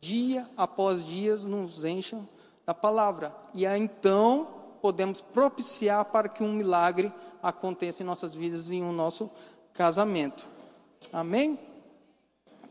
[0.00, 2.18] Dia após dias nos encha
[2.66, 3.34] da palavra.
[3.54, 4.48] E aí então
[4.82, 7.12] podemos propiciar para que um milagre
[7.42, 9.30] aconteça em nossas vidas e em um nosso
[9.72, 10.46] casamento.
[11.12, 11.58] Amém?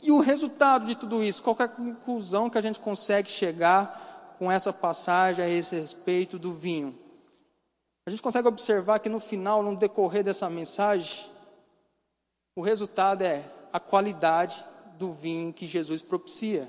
[0.01, 1.43] E o resultado de tudo isso?
[1.43, 6.39] Qual é a conclusão que a gente consegue chegar com essa passagem a esse respeito
[6.39, 6.97] do vinho?
[8.05, 11.25] A gente consegue observar que no final, no decorrer dessa mensagem,
[12.55, 14.65] o resultado é a qualidade
[14.97, 16.67] do vinho que Jesus propicia.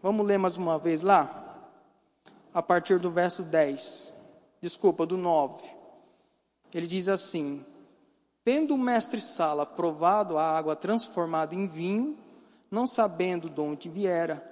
[0.00, 1.44] Vamos ler mais uma vez lá?
[2.54, 4.14] A partir do verso 10.
[4.60, 5.62] Desculpa, do 9.
[6.72, 7.64] Ele diz assim:
[8.44, 12.16] Tendo o mestre Sala provado a água transformada em vinho,
[12.70, 14.42] não sabendo de onde viera,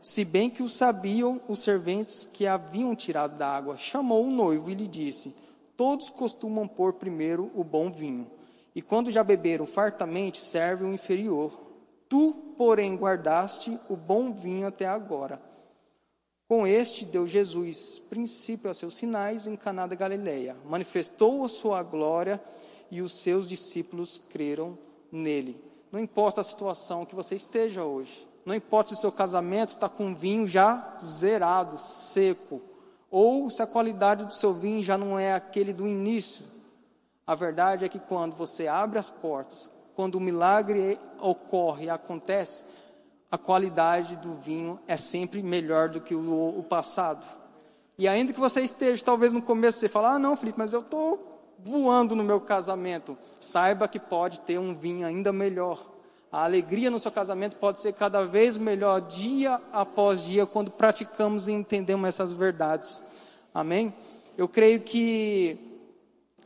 [0.00, 4.70] se bem que o sabiam os serventes que haviam tirado da água, chamou o noivo
[4.70, 5.34] e lhe disse:
[5.76, 8.30] Todos costumam pôr primeiro o bom vinho,
[8.74, 11.58] e quando já beberam fartamente, serve o inferior.
[12.06, 15.40] Tu, porém, guardaste o bom vinho até agora.
[16.46, 20.54] Com este deu Jesus princípio a seus sinais em Caná da Galileia.
[20.66, 22.38] Manifestou a sua glória
[22.90, 24.78] e os seus discípulos creram
[25.10, 25.63] nele.
[25.94, 28.26] Não importa a situação que você esteja hoje.
[28.44, 32.60] Não importa se o seu casamento está com vinho já zerado, seco,
[33.08, 36.44] ou se a qualidade do seu vinho já não é aquele do início.
[37.24, 42.64] A verdade é que quando você abre as portas, quando o milagre ocorre acontece,
[43.30, 47.24] a qualidade do vinho é sempre melhor do que o, o passado.
[47.96, 50.80] E ainda que você esteja, talvez no começo você fala, ah não, Felipe, mas eu
[50.80, 55.84] estou voando no meu casamento, saiba que pode ter um vinho ainda melhor.
[56.30, 61.46] A alegria no seu casamento pode ser cada vez melhor dia após dia quando praticamos
[61.46, 63.12] e entendemos essas verdades.
[63.54, 63.94] Amém?
[64.36, 65.56] Eu creio que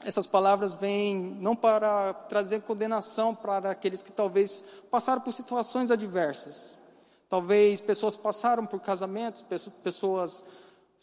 [0.05, 6.83] essas palavras vêm não para trazer condenação para aqueles que talvez passaram por situações adversas.
[7.29, 9.45] Talvez pessoas passaram por casamentos,
[9.83, 10.45] pessoas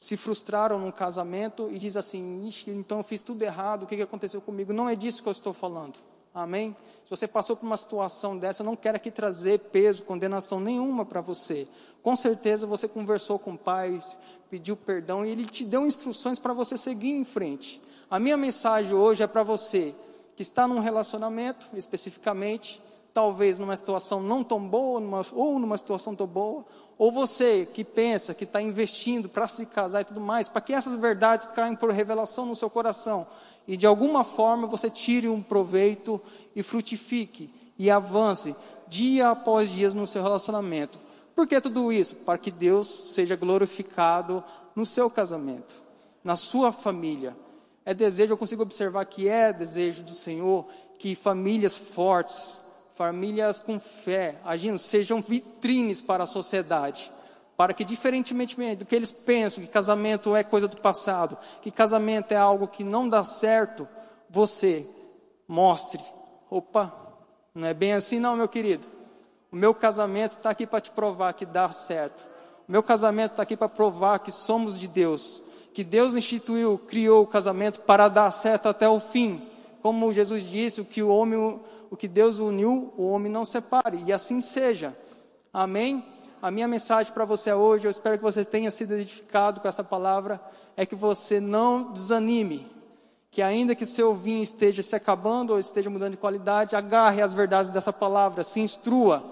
[0.06, 4.40] se frustraram num casamento e diz assim: então eu fiz tudo errado, o que aconteceu
[4.40, 4.72] comigo?
[4.72, 5.96] Não é disso que eu estou falando.
[6.32, 6.76] Amém?
[7.04, 11.06] Se você passou por uma situação dessa, eu não quero aqui trazer peso, condenação nenhuma
[11.06, 11.68] para você.
[12.04, 16.78] Com certeza você conversou com pais, pediu perdão e ele te deu instruções para você
[16.78, 17.82] seguir em frente.
[18.08, 19.92] A minha mensagem hoje é para você
[20.36, 22.80] que está num relacionamento, especificamente,
[23.12, 26.64] talvez numa situação não tão boa, numa, ou numa situação tão boa,
[26.98, 30.74] ou você que pensa que está investindo para se casar e tudo mais, para que
[30.74, 33.28] essas verdades caiam por revelação no seu coração
[33.68, 36.22] e de alguma forma você tire um proveito
[36.56, 38.56] e frutifique e avance
[38.88, 41.00] dia após dia no seu relacionamento.
[41.36, 42.18] Por que tudo isso?
[42.18, 44.44] Para que Deus seja glorificado
[44.76, 45.76] no seu casamento,
[46.24, 47.36] na sua família.
[47.84, 50.66] É desejo, eu consigo observar que é desejo do Senhor
[50.98, 52.62] que famílias fortes,
[52.96, 57.12] famílias com fé, agindo, sejam vitrines para a sociedade.
[57.58, 62.32] Para que, diferentemente do que eles pensam, que casamento é coisa do passado, que casamento
[62.32, 63.88] é algo que não dá certo,
[64.30, 64.86] você
[65.48, 66.02] mostre:
[66.50, 66.94] opa,
[67.54, 68.86] não é bem assim, não, meu querido.
[69.52, 72.26] O meu casamento está aqui para te provar que dá certo.
[72.68, 75.44] O meu casamento está aqui para provar que somos de Deus.
[75.74, 79.42] Que Deus instituiu, criou o casamento para dar certo até o fim.
[79.82, 81.60] Como Jesus disse, o que o homem
[81.90, 84.96] o que Deus uniu, o homem não separe, e assim seja.
[85.54, 86.04] Amém?
[86.42, 89.84] A minha mensagem para você hoje, eu espero que você tenha sido edificado com essa
[89.84, 90.40] palavra,
[90.78, 92.68] é que você não desanime,
[93.32, 97.34] que ainda que seu vinho esteja se acabando ou esteja mudando de qualidade, agarre as
[97.34, 99.24] verdades dessa palavra, se instrua.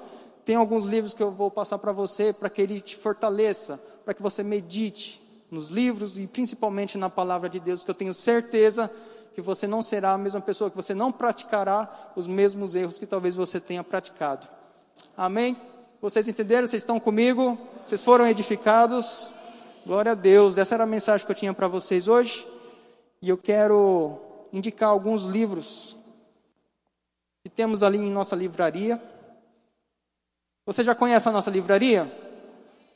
[0.46, 4.14] Tem alguns livros que eu vou passar para você, para que ele te fortaleça, para
[4.14, 8.92] que você medite nos livros e principalmente na palavra de Deus, que eu tenho certeza
[9.34, 13.06] que você não será a mesma pessoa, que você não praticará os mesmos erros que
[13.06, 14.48] talvez você tenha praticado.
[15.18, 15.58] Amém?
[16.02, 16.68] Vocês entenderam?
[16.68, 17.58] Vocês estão comigo?
[17.86, 19.34] Vocês foram edificados?
[19.86, 20.58] Glória a Deus.
[20.58, 22.46] Essa era a mensagem que eu tinha para vocês hoje.
[23.22, 24.20] E eu quero
[24.52, 25.96] indicar alguns livros
[27.42, 29.02] que temos ali em nossa livraria.
[30.66, 32.10] Você já conhece a nossa livraria?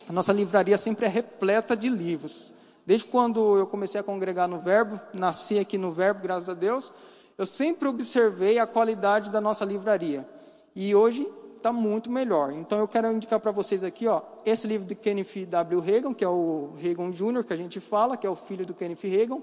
[0.07, 2.53] A nossa livraria sempre é repleta de livros.
[2.87, 6.93] Desde quando eu comecei a congregar no Verbo, nasci aqui no Verbo, graças a Deus,
[7.37, 10.25] eu sempre observei a qualidade da nossa livraria.
[10.73, 11.27] E hoje
[11.57, 12.53] está muito melhor.
[12.53, 15.81] Então eu quero indicar para vocês aqui, ó, esse livro de Kenneth W.
[15.81, 18.73] Reagan, que é o Reagan Jr., que a gente fala, que é o filho do
[18.73, 19.41] Kenneth Reagan,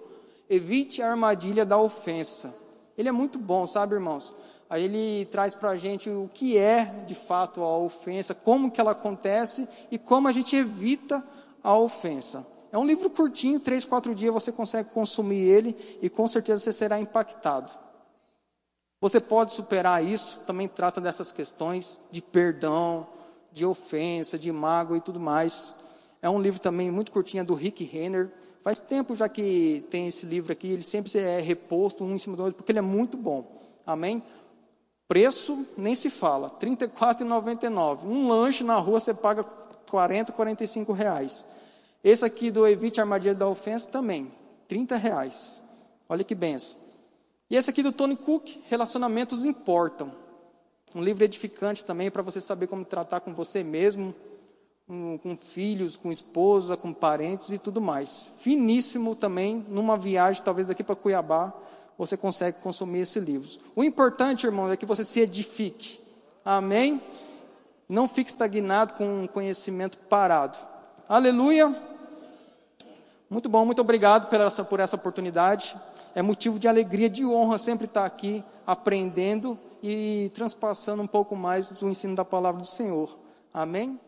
[0.49, 2.55] Evite a armadilha da ofensa.
[2.97, 4.33] Ele é muito bom, sabe, irmãos?
[4.71, 8.81] Aí ele traz para a gente o que é de fato a ofensa, como que
[8.81, 11.23] ela acontece e como a gente evita
[11.63, 12.54] a ofensa.
[12.75, 16.73] É um livro curtinho, três, quatro dias você consegue consumir ele e com certeza você
[16.73, 17.71] será impactado.
[19.01, 23.07] Você pode superar isso, também trata dessas questões de perdão,
[23.53, 26.01] de ofensa, de mágoa e tudo mais.
[26.21, 28.29] É um livro também muito curtinho é do Rick Renner.
[28.61, 32.37] Faz tempo já que tem esse livro aqui, ele sempre é reposto um em cima
[32.37, 33.57] do outro, porque ele é muito bom.
[33.87, 34.21] Amém?
[35.07, 38.03] Preço nem se fala, R$ 34,99.
[38.03, 41.63] Um lanche na rua você paga 40, 45 reais.
[42.05, 44.31] Esse aqui do Evite Armadilha da Ofensa também,
[44.69, 45.63] 30 reais.
[46.07, 46.77] Olha que benção.
[47.49, 50.13] E esse aqui do Tony Cook, Relacionamentos Importam.
[50.95, 54.15] Um livro edificante também para você saber como tratar com você mesmo,
[54.87, 58.37] com, com filhos, com esposa, com parentes e tudo mais.
[58.41, 61.55] Finíssimo também, numa viagem, talvez daqui para Cuiabá,
[61.97, 63.49] você consegue consumir esse livro.
[63.75, 65.99] O importante, irmão, é que você se edifique.
[66.45, 67.01] Amém?
[67.89, 70.59] Não fique estagnado com um conhecimento parado.
[71.09, 71.94] Aleluia!
[73.29, 75.77] Muito bom, muito obrigado por essa, por essa oportunidade.
[76.15, 81.83] É motivo de alegria, de honra sempre estar aqui aprendendo e transpassando um pouco mais
[81.83, 83.11] o ensino da palavra do Senhor.
[83.53, 83.99] Amém?